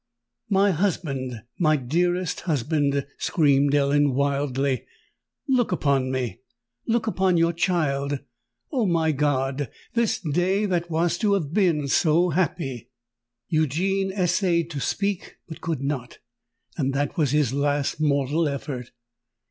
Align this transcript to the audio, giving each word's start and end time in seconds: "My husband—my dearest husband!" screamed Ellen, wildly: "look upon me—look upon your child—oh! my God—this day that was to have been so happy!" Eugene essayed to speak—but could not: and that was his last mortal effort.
"My 0.49 0.71
husband—my 0.71 1.75
dearest 1.75 2.39
husband!" 2.39 3.05
screamed 3.19 3.75
Ellen, 3.75 4.15
wildly: 4.15 4.87
"look 5.47 5.71
upon 5.71 6.09
me—look 6.11 7.05
upon 7.05 7.37
your 7.37 7.53
child—oh! 7.53 8.87
my 8.87 9.11
God—this 9.11 10.19
day 10.21 10.65
that 10.65 10.89
was 10.89 11.19
to 11.19 11.33
have 11.33 11.53
been 11.53 11.87
so 11.87 12.29
happy!" 12.31 12.89
Eugene 13.47 14.11
essayed 14.11 14.71
to 14.71 14.79
speak—but 14.79 15.61
could 15.61 15.83
not: 15.83 16.17
and 16.75 16.95
that 16.95 17.15
was 17.15 17.29
his 17.29 17.53
last 17.53 18.01
mortal 18.01 18.47
effort. 18.49 18.89